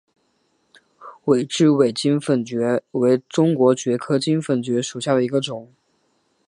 [1.25, 5.71] 野雉尾金粉蕨为中国蕨科金粉蕨属下的一个种。